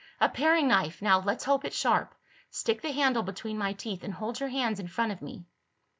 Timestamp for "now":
0.99-1.19